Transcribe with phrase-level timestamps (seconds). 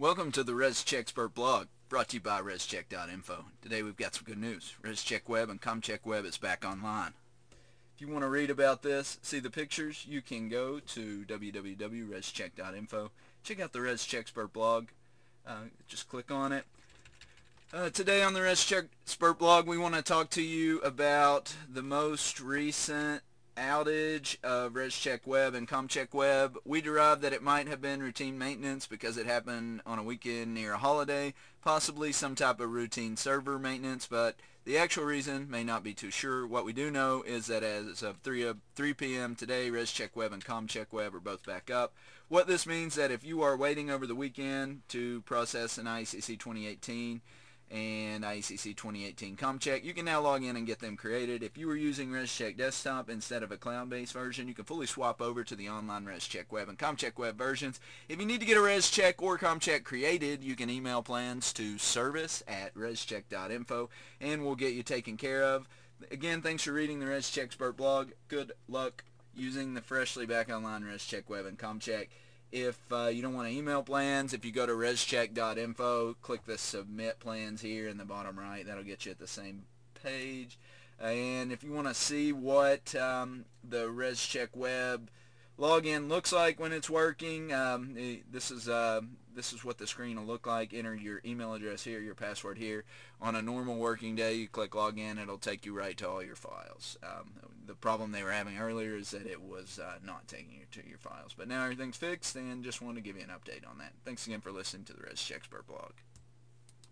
[0.00, 3.46] Welcome to the ResCheckSpert blog, brought to you by ResCheck.info.
[3.60, 4.74] Today we've got some good news.
[4.80, 7.14] ResCheck Web and ComCheck Web is back online.
[7.96, 13.10] If you want to read about this, see the pictures, you can go to www.rescheck.info.
[13.42, 14.86] Check out the ResCheckSpert blog.
[15.44, 16.64] Uh, just click on it.
[17.74, 22.38] Uh, today on the ResCheckSpert blog, we want to talk to you about the most
[22.38, 23.22] recent
[23.58, 26.56] outage of ResCheck Web and ComCheck Web.
[26.64, 30.54] We derived that it might have been routine maintenance because it happened on a weekend
[30.54, 35.64] near a holiday, possibly some type of routine server maintenance, but the actual reason may
[35.64, 36.46] not be too sure.
[36.46, 39.34] What we do know is that as of 3, uh, 3 p.m.
[39.34, 41.94] today, ResCheck Web and ComCheck Web are both back up.
[42.28, 46.38] What this means that if you are waiting over the weekend to process an ICC
[46.38, 47.22] 2018,
[47.70, 49.84] and IECC 2018 ComCheck.
[49.84, 51.42] You can now log in and get them created.
[51.42, 55.20] If you were using ResCheck Desktop instead of a cloud-based version, you can fully swap
[55.20, 57.80] over to the online ResCheck Web and ComCheck Web versions.
[58.08, 61.78] If you need to get a ResCheck or ComCheck created, you can email plans to
[61.78, 63.90] service at rescheck.info
[64.20, 65.68] and we'll get you taken care of.
[66.10, 68.12] Again, thanks for reading the ResCheckSpert blog.
[68.28, 72.08] Good luck using the freshly back online ResCheck Web and ComCheck.
[72.50, 76.56] If uh, you don't want to email plans, if you go to rescheck.info, click the
[76.56, 78.66] submit plans here in the bottom right.
[78.66, 79.64] That'll get you at the same
[80.02, 80.58] page.
[81.00, 85.10] And if you want to see what um, the ResCheck web
[85.58, 87.94] login looks like when it's working, um,
[88.30, 89.00] this is uh,
[89.34, 90.74] this is what the screen will look like.
[90.74, 92.84] Enter your email address here, your password here.
[93.20, 96.36] On a normal working day, you click login, it'll take you right to all your
[96.36, 96.96] files.
[97.02, 97.30] Um,
[97.66, 100.88] the problem they were having earlier is that it was uh, not taking you to
[100.88, 101.34] your files.
[101.36, 103.92] But now everything's fixed and just want to give you an update on that.
[104.04, 105.92] Thanks again for listening to the ResCheckSpert blog.